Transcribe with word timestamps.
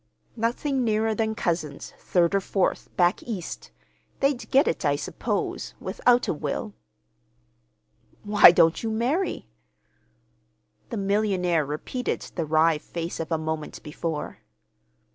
"Nothing 0.35 0.83
nearer 0.83 1.13
than 1.13 1.35
cousins, 1.35 1.93
third 1.99 2.33
or 2.33 2.41
fourth, 2.41 2.89
back 2.97 3.21
East. 3.21 3.69
They'd 4.19 4.49
get 4.49 4.67
it, 4.67 4.83
I 4.83 4.95
suppose—without 4.95 6.27
a 6.27 6.33
will." 6.33 6.73
"Why 8.23 8.49
don't 8.49 8.81
you 8.81 8.89
marry?" 8.89 9.47
The 10.89 10.97
millionaire 10.97 11.67
repeated 11.67 12.21
the 12.33 12.47
wry 12.47 12.79
face 12.79 13.19
of 13.19 13.31
a 13.31 13.37
moment 13.37 13.83
before. 13.83 14.39